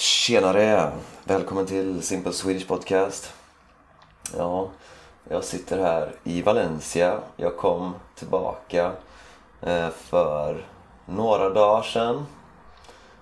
[0.00, 0.92] Tjenare!
[1.24, 3.32] Välkommen till Simple Swedish Podcast.
[4.36, 4.68] Ja,
[5.28, 7.20] jag sitter här i Valencia.
[7.36, 8.92] Jag kom tillbaka
[9.62, 10.66] eh, för
[11.06, 12.26] några dagar sedan.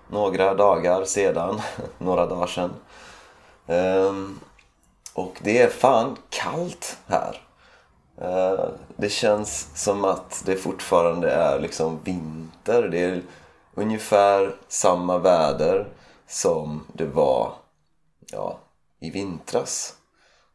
[0.09, 1.61] Några dagar sedan.
[1.99, 2.71] några dagar sedan.
[3.67, 4.41] Ehm,
[5.15, 7.43] och det är fan kallt här.
[8.21, 12.83] Eh, det känns som att det fortfarande är liksom vinter.
[12.83, 13.23] Det är
[13.75, 15.87] ungefär samma väder
[16.29, 17.55] som det var
[18.33, 18.59] ja,
[19.01, 19.97] i vintras.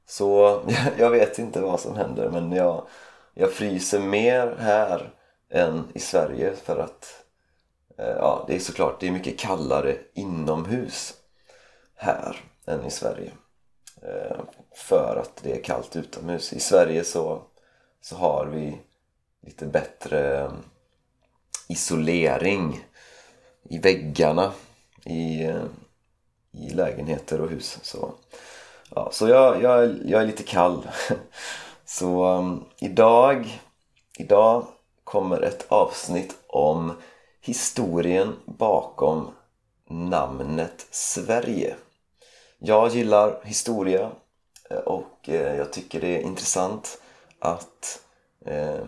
[0.05, 0.61] Så
[0.97, 2.87] jag vet inte vad som händer men jag,
[3.33, 5.13] jag fryser mer här
[5.49, 7.25] än i Sverige för att
[7.97, 11.13] eh, ja, det är såklart det är mycket kallare inomhus
[11.95, 13.31] här än i Sverige.
[14.01, 14.37] Eh,
[14.75, 16.53] för att det är kallt utomhus.
[16.53, 17.41] I Sverige så,
[18.01, 18.79] så har vi
[19.41, 20.51] lite bättre
[21.67, 22.85] isolering
[23.63, 24.53] i väggarna
[25.05, 25.63] i, eh,
[26.51, 27.79] i lägenheter och hus.
[27.81, 28.11] Så,
[28.95, 30.87] ja, så jag, jag, jag är lite kall.
[31.85, 33.61] Så um, idag,
[34.17, 34.65] idag
[35.03, 36.93] kommer ett avsnitt om
[37.41, 39.27] historien bakom
[39.87, 41.75] namnet Sverige.
[42.59, 44.11] Jag gillar historia
[44.69, 47.01] eh, och eh, jag tycker det är intressant
[47.39, 48.01] att
[48.45, 48.85] eh,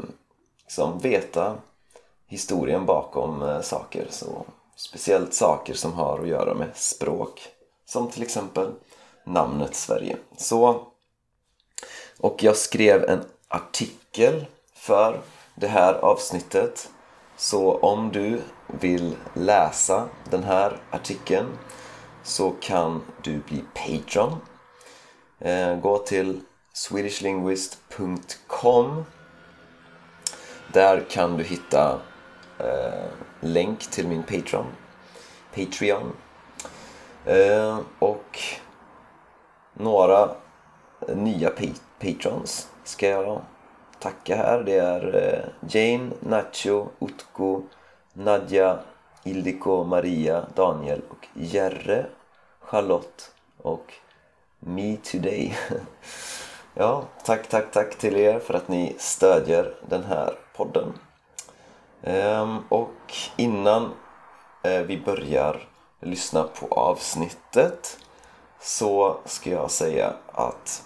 [0.61, 1.55] liksom veta
[2.27, 4.07] historien bakom saker.
[4.09, 4.45] Så
[4.75, 7.41] Speciellt saker som har att göra med språk.
[7.85, 8.71] Som till exempel
[9.25, 10.17] namnet Sverige.
[10.37, 10.87] Så,
[12.19, 15.21] och jag skrev en artikel för
[15.55, 16.89] det här avsnittet.
[17.37, 21.57] Så om du vill läsa den här artikeln
[22.23, 24.37] så kan du bli Patreon.
[25.39, 26.41] Eh, gå till
[26.73, 29.05] swedishlinguist.com
[30.73, 31.99] Där kan du hitta
[32.59, 33.05] eh,
[33.39, 34.65] länk till min Patreon.
[35.55, 36.13] Patreon.
[37.25, 38.39] Eh, och
[39.73, 40.29] några
[41.07, 41.51] nya
[41.99, 43.41] patrons ska jag
[43.99, 44.63] tacka här.
[44.63, 47.61] Det är eh, Jane, Nacho, Utko,
[48.13, 48.79] Nadja,
[49.23, 52.05] Ildiko, Maria, Daniel och Jerre,
[52.59, 53.31] Charlotte
[53.61, 53.93] och
[54.59, 55.57] Me Today.
[56.73, 60.93] ja, tack, tack, tack till er för att ni stödjer den här podden.
[62.05, 63.93] Ehm, och innan
[64.63, 65.67] eh, vi börjar
[66.01, 67.97] lyssna på avsnittet
[68.61, 70.83] så ska jag säga att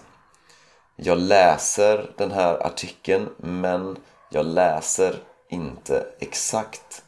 [0.96, 3.96] jag läser den här artikeln men
[4.30, 5.16] jag läser
[5.48, 7.02] inte exakt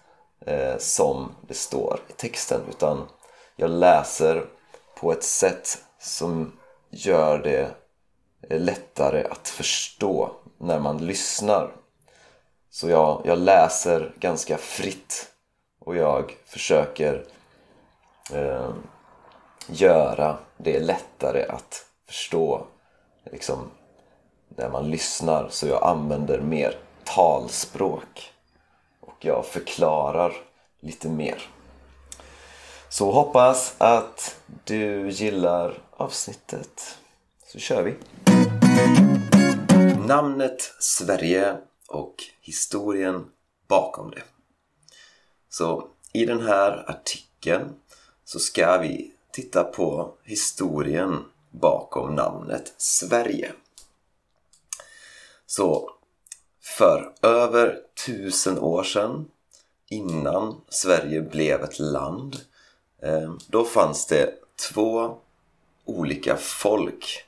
[0.47, 3.09] eh, som det står i texten utan
[3.57, 4.47] jag läser
[5.01, 6.53] på ett sätt som
[6.91, 7.75] gör det
[8.49, 11.82] eh, lättare att förstå när man lyssnar
[12.75, 15.31] så jag, jag läser ganska fritt
[15.79, 17.25] och jag försöker
[18.33, 18.71] eh,
[19.67, 22.67] göra det lättare att förstå
[23.33, 23.71] liksom,
[24.49, 28.33] när man lyssnar så jag använder mer talspråk
[29.01, 30.33] och jag förklarar
[30.81, 31.49] lite mer.
[32.89, 36.99] Så hoppas att du gillar avsnittet.
[37.47, 37.95] Så kör vi!
[40.07, 41.57] Namnet Sverige
[41.93, 43.31] och historien
[43.69, 44.23] bakom det.
[45.49, 47.75] Så i den här artikeln
[48.25, 53.53] så ska vi titta på historien bakom namnet Sverige.
[55.47, 55.91] Så
[56.61, 59.31] för över tusen år sedan
[59.89, 62.37] innan Sverige blev ett land
[63.03, 64.35] eh, då fanns det
[64.71, 65.19] två
[65.85, 67.25] olika folk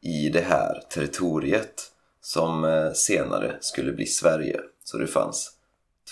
[0.00, 1.92] i det här territoriet
[2.26, 4.60] som eh, senare skulle bli Sverige.
[4.84, 5.52] Så det fanns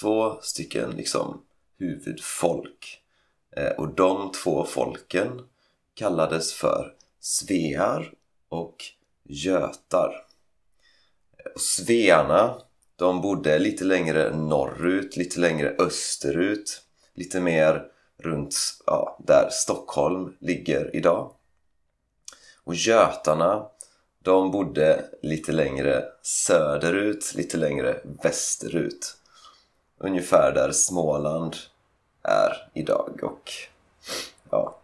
[0.01, 1.43] två stycken liksom
[1.79, 3.03] huvudfolk.
[3.57, 5.41] Eh, och de två folken
[5.95, 8.13] kallades för svear
[8.49, 8.77] och
[9.25, 10.27] götar.
[11.55, 12.59] Och svearna,
[12.97, 16.83] de bodde lite längre norrut, lite längre österut,
[17.15, 17.87] lite mer
[18.17, 18.57] runt
[18.87, 21.35] ja, där Stockholm ligger idag.
[22.65, 23.67] Och götarna,
[24.25, 29.17] de bodde lite längre söderut, lite längre västerut.
[29.99, 31.57] Ungefär där Småland
[32.23, 33.53] är idag och
[34.51, 34.77] ja.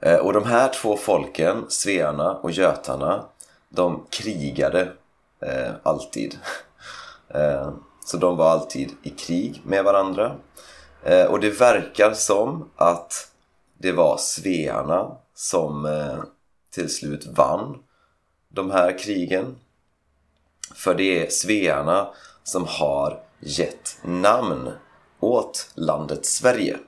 [0.00, 3.24] Eh, och de här två folken, svearna och götarna,
[3.68, 4.92] de krigade
[5.40, 6.38] eh, alltid.
[7.30, 7.72] Eh,
[8.04, 10.36] så de var alltid i krig med varandra.
[11.02, 13.32] Eh, och det verkar som att
[13.78, 16.18] det var svearna som eh,
[16.70, 17.82] till slut vann
[18.48, 19.56] de här krigen.
[20.74, 24.70] För det är svearna som har gett namn
[25.20, 26.78] åt landet Sverige.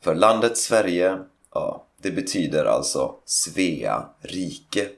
[0.00, 1.18] För landet Sverige
[1.54, 4.88] ja, det betyder alltså Svea rike.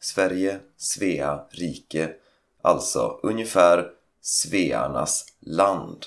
[0.00, 2.14] Sverige, Svea rike.
[2.62, 6.06] Alltså ungefär Svearnas land.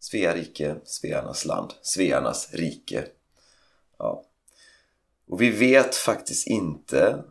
[0.00, 3.06] Svea rike, Svearnas land, Svearnas rike.
[3.98, 4.24] Ja.
[5.32, 7.22] Och vi vet faktiskt inte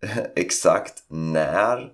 [0.36, 1.92] exakt när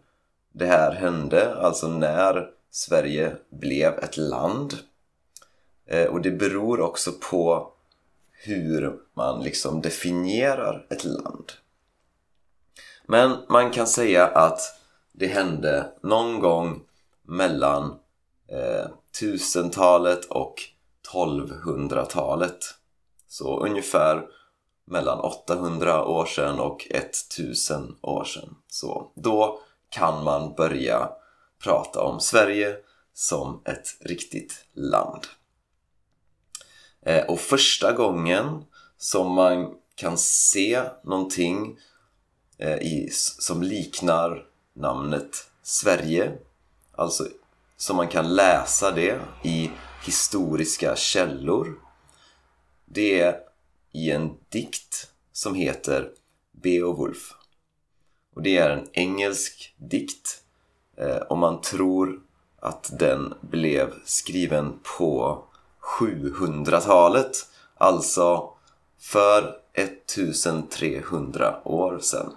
[0.53, 4.79] det här hände, alltså när Sverige blev ett land.
[5.87, 7.73] Eh, och det beror också på
[8.31, 11.53] hur man liksom definierar ett land.
[13.07, 14.61] Men man kan säga att
[15.13, 16.83] det hände någon gång
[17.23, 17.99] mellan
[18.49, 18.89] eh,
[19.21, 20.55] 1000-talet och
[21.13, 22.59] 1200-talet.
[23.29, 24.27] Så ungefär
[24.91, 28.57] mellan 800 år sedan och 1000 år sedan.
[28.69, 31.11] Så då kan man börja
[31.59, 32.77] prata om Sverige
[33.13, 35.27] som ett riktigt land.
[37.03, 38.65] Eh, och första gången
[38.97, 41.79] som man kan se någonting
[42.59, 46.33] eh, i, som liknar namnet Sverige,
[46.93, 47.27] alltså
[47.77, 49.71] som man kan läsa det i
[50.05, 51.79] historiska källor,
[52.85, 53.50] det är
[53.93, 56.11] i en dikt som heter
[56.53, 57.35] Beowulf.
[58.35, 60.43] Och det är en engelsk dikt
[60.97, 62.21] eh, och man tror
[62.61, 65.45] att den blev skriven på
[65.99, 67.37] 700-talet,
[67.75, 68.51] alltså
[68.99, 72.37] för 1300 år sedan.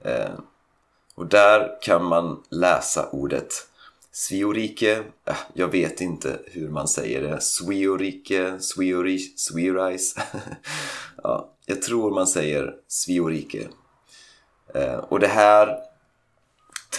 [0.00, 0.32] Eh,
[1.14, 3.52] och där kan man läsa ordet
[4.12, 7.40] Sviorike, äh, jag vet inte hur man säger det.
[7.40, 10.14] Sviorike, Sviori, Svirais.
[11.22, 13.68] ja, jag tror man säger Sviorike.
[14.74, 15.78] Eh, och det här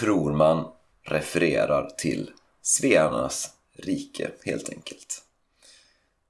[0.00, 0.72] tror man
[1.02, 2.30] refererar till
[2.62, 5.22] Svearnas rike helt enkelt.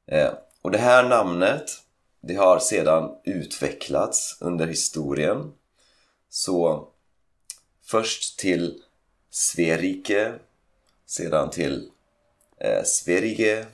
[0.07, 1.71] Eh, och det här namnet
[2.21, 5.53] det har sedan utvecklats under historien.
[6.29, 6.89] Så
[7.83, 8.83] först till
[9.31, 10.35] Sverige,
[11.11, 11.91] sedan till
[12.59, 13.67] eh, Sverige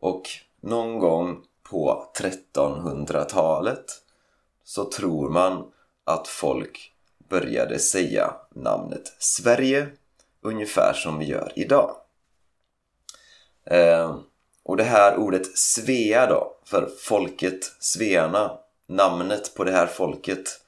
[0.00, 0.28] och
[0.60, 3.84] någon gång på 1300-talet
[4.64, 5.72] så tror man
[6.04, 6.92] att folk
[7.28, 9.88] började säga namnet Sverige
[10.40, 11.96] ungefär som vi gör idag.
[13.64, 14.18] Eh,
[14.62, 20.60] och det här ordet Svea då, för folket Svearna, namnet på det här folket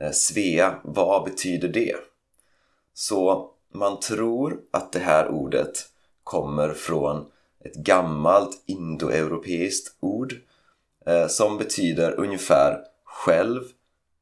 [0.00, 1.96] eh, Svea, vad betyder det?
[2.94, 5.88] Så man tror att det här ordet
[6.24, 7.26] kommer från
[7.64, 10.34] ett gammalt indoeuropeiskt ord
[11.06, 13.62] eh, som betyder ungefär själv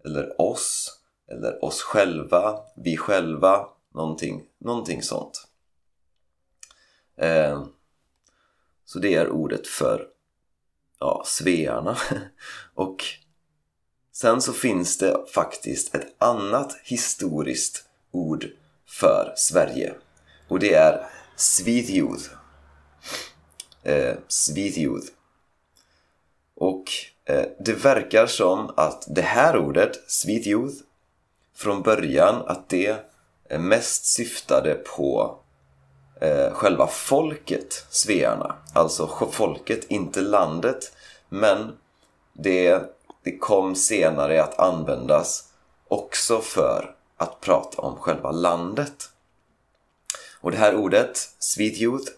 [0.04, 0.98] eller oss
[1.28, 5.48] eller oss själva, vi själva, någonting, någonting sånt.
[7.16, 7.64] Eh,
[8.84, 10.08] så det är ordet för
[10.98, 11.96] ja, svearna.
[12.74, 13.04] Och
[14.12, 18.46] sen så finns det faktiskt ett annat historiskt ord
[18.88, 19.94] för Sverige.
[20.48, 21.06] Och det är
[21.36, 22.20] Svidjud.
[23.82, 25.02] Eh, Svidjud.
[26.54, 26.84] Och
[27.24, 30.72] eh, det verkar som att det här ordet, Svidjud,
[31.54, 32.96] från början att det
[33.58, 35.38] mest syftade på
[36.20, 38.56] eh, själva folket, svearna.
[38.74, 40.92] Alltså folket, inte landet.
[41.28, 41.76] Men
[42.32, 42.82] det,
[43.24, 45.44] det kom senare att användas
[45.88, 49.10] också för att prata om själva landet.
[50.40, 52.12] Och det här ordet, Sweet Youth,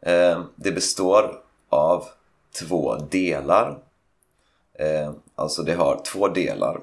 [0.00, 2.04] eh, det består av
[2.58, 3.78] två delar.
[4.74, 6.80] Eh, alltså det har två delar.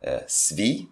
[0.00, 0.86] Eh, svi,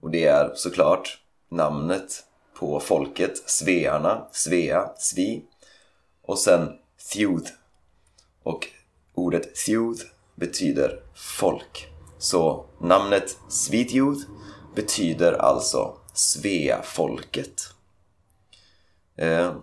[0.00, 2.24] och det är såklart namnet
[2.54, 5.42] på folket, svearna, Svea, Svi.
[6.22, 6.78] Och sen
[7.12, 7.48] Thjud.
[8.42, 8.68] Och
[9.14, 9.98] ordet Thjud
[10.34, 11.88] betyder folk.
[12.18, 14.20] Så namnet Svithjuth
[14.76, 17.62] betyder alltså Svea-folket.
[19.16, 19.56] Eh,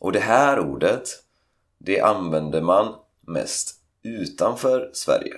[0.00, 1.08] och det här ordet,
[1.78, 5.34] det använder man mest utanför Sverige.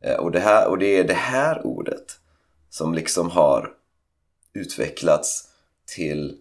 [0.00, 2.18] Eh, och, det här, och det är det här ordet
[2.70, 3.72] som liksom har
[4.52, 5.48] utvecklats
[5.86, 6.38] till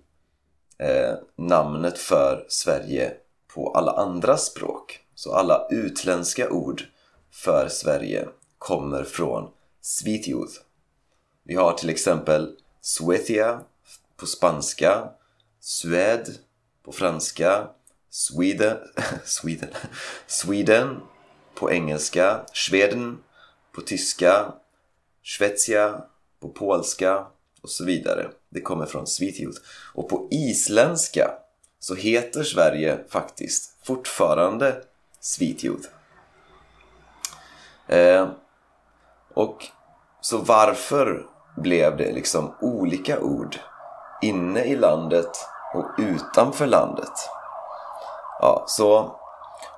[0.78, 3.14] eh, namnet för Sverige
[3.54, 5.00] på alla andra språk.
[5.16, 6.84] Så alla utländska ord
[7.32, 9.52] för Sverige kommer från
[9.82, 10.50] Svitjud.
[11.52, 13.62] Vi har till exempel Suecia
[14.18, 15.10] på spanska,
[15.60, 16.38] Sued
[16.84, 17.68] på franska,
[18.10, 18.78] Sweden,
[19.26, 19.70] Sweden,
[20.28, 21.02] Sweden
[21.56, 23.18] på engelska, Schweden
[23.72, 24.54] på tyska,
[25.24, 26.02] Schwezia
[26.40, 27.28] på polska
[27.62, 28.32] och så vidare.
[28.50, 29.36] Det kommer från Sweet
[29.94, 31.32] Och på isländska
[31.80, 34.84] så heter Sverige faktiskt fortfarande
[35.20, 35.64] Sweet
[37.88, 38.30] Eh,
[39.34, 39.66] och
[40.22, 43.60] så varför blev det liksom olika ord
[44.22, 45.30] inne i landet
[45.74, 47.30] och utanför landet?
[48.40, 49.16] Ja, så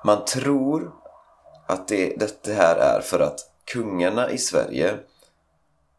[0.04, 0.92] man tror
[1.66, 4.98] att det, det här är för att kungarna i Sverige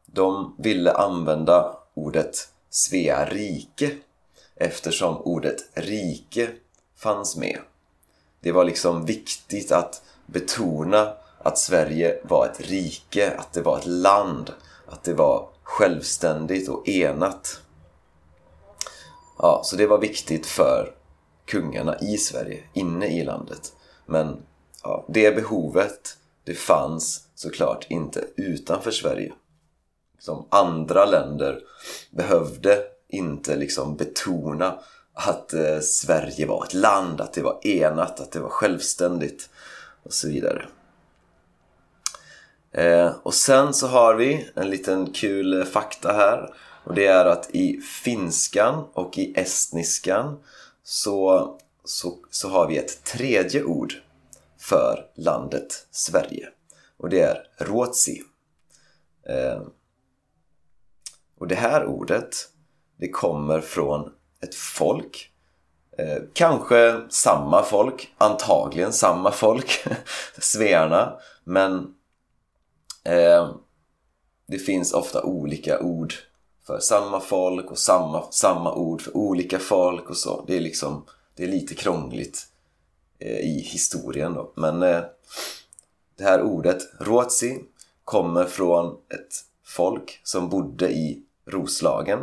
[0.05, 3.91] de ville använda ordet Svea rike
[4.55, 6.50] eftersom ordet rike
[6.98, 7.60] fanns med.
[8.39, 13.86] Det var liksom viktigt att betona att Sverige var ett rike, att det var ett
[13.86, 14.53] land,
[14.88, 17.62] att det var självständigt och enat.
[19.38, 20.95] Ja, så det var viktigt för
[21.45, 23.74] kungarna i Sverige, inne i landet.
[24.05, 24.38] Men
[24.84, 29.34] ja, det behovet, det fanns såklart inte utanför Sverige.
[30.19, 31.60] Som andra länder
[32.12, 34.79] behövde inte liksom betona
[35.13, 39.50] att eh, Sverige var ett land, att det var enat, att det var självständigt
[40.03, 40.65] och så vidare.
[42.77, 46.53] Eh, och sen så har vi en liten kul fakta här.
[46.84, 50.39] Och det är att i finskan och i estniskan
[50.84, 53.94] så, så, så har vi ett tredje ord
[54.60, 56.50] för landet Sverige.
[56.98, 58.22] Och det är Ruotsi.
[59.29, 59.62] Eh,
[61.39, 62.36] och det här ordet
[62.98, 65.32] det kommer från ett folk.
[65.98, 69.88] Eh, kanske samma folk, antagligen samma folk,
[70.39, 71.20] svearna.
[71.44, 71.96] Men
[73.06, 73.56] eh,
[74.48, 76.14] det finns ofta olika ord
[76.68, 80.44] för samma folk och samma, samma ord för olika folk och så.
[80.48, 82.48] Det är liksom, det är lite krångligt
[83.20, 84.52] eh, i historien då.
[84.56, 85.02] Men eh,
[86.18, 87.60] det här ordet, Ruotsi,
[88.04, 89.34] kommer från ett
[89.64, 92.20] folk som bodde i Roslagen.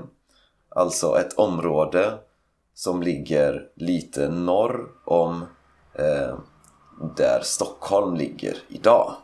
[0.68, 2.18] Alltså ett område
[2.74, 5.44] som ligger lite norr om
[5.94, 6.38] eh,
[7.16, 9.14] där Stockholm ligger idag.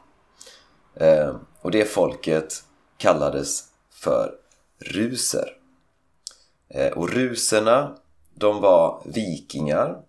[0.94, 2.64] Eh, och det folket
[2.96, 4.34] kallades för
[4.78, 5.56] ruser.
[6.68, 7.96] Eh, och ruserna,
[8.34, 10.02] de var vikingar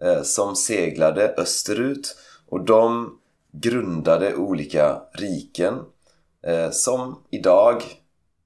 [0.00, 2.16] eh, som seglade österut
[2.48, 3.18] och de
[3.50, 5.84] grundade olika riken
[6.42, 7.82] eh, som idag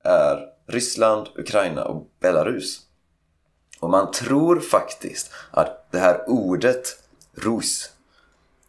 [0.02, 2.80] är Ryssland, Ukraina och Belarus.
[3.80, 7.90] Och man tror faktiskt att det här ordet Rus,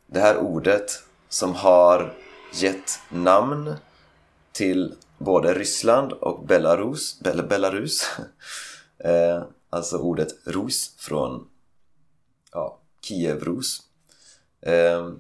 [0.08, 2.13] det här ordet som har
[2.51, 3.75] gett namn
[4.51, 8.03] till både Ryssland och Belarus, Bel Belarus
[9.03, 11.48] eh, alltså ordet Rus från
[12.51, 13.79] ja, Kievrus.
[14.62, 15.12] eh,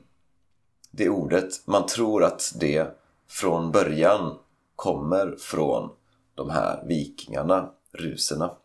[0.91, 2.97] det ordet, man tror att det
[3.27, 4.37] från början
[4.75, 5.89] kommer från
[6.35, 8.55] de här vikingarna, ruserna.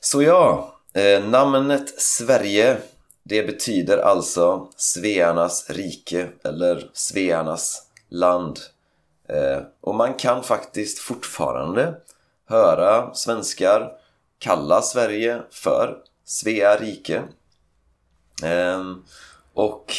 [0.00, 2.82] Så ja, eh, namnet Sverige
[3.28, 8.58] det betyder alltså Svearnas rike eller Svearnas land.
[9.28, 11.94] Eh, och man kan faktiskt fortfarande
[12.44, 13.92] höra svenskar
[14.38, 17.22] kalla Sverige för Svea rike.
[18.42, 18.82] Eh,
[19.54, 19.92] och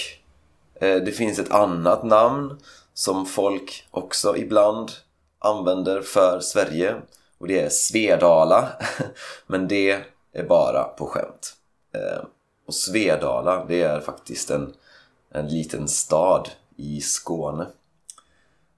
[0.75, 2.59] eh, det finns ett annat namn
[2.93, 4.91] som folk också ibland
[5.39, 6.95] använder för Sverige
[7.37, 8.69] och det är Svedala
[9.47, 10.03] men det
[10.33, 11.53] är bara på skämt.
[12.67, 14.73] Och Svedala, det är faktiskt en,
[15.29, 17.67] en liten stad i Skåne.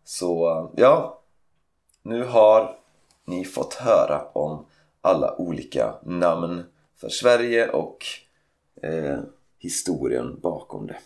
[0.03, 1.19] Så ja,
[2.03, 2.77] nu har
[3.25, 4.65] ni fått höra om
[5.01, 6.63] alla olika namn
[6.95, 8.05] för Sverige och
[8.83, 9.19] eh,
[9.59, 10.97] historien bakom det.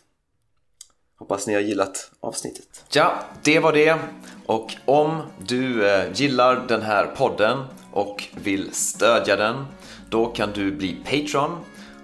[1.15, 2.85] Hoppas ni har gillat avsnittet.
[2.93, 3.13] Ja,
[3.43, 3.99] det var det.
[4.45, 7.63] Och om du eh, gillar den här podden
[7.93, 9.65] och vill stödja den,
[10.09, 11.57] då kan du bli Patreon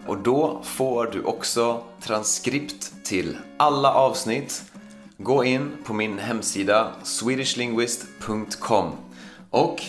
[0.10, 4.64] och då får du också transkript till alla avsnitt.
[5.18, 8.92] Gå in på min hemsida swedishlinguist.com
[9.50, 9.82] och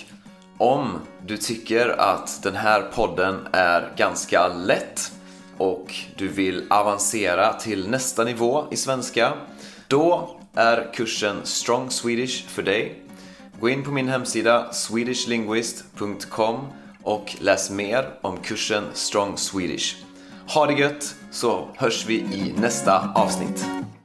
[0.58, 5.12] om du tycker att den här podden är ganska lätt
[5.58, 9.32] och du vill avancera till nästa nivå i svenska,
[9.88, 13.02] då är kursen Strong Swedish för dig.
[13.60, 16.58] Gå in på min hemsida swedishlinguist.com
[17.02, 20.09] och läs mer om kursen Strong Swedish.
[20.54, 23.66] Ha det gött så hörs vi i nästa avsnitt.